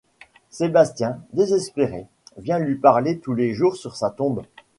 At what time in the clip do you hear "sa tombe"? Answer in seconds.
3.95-4.41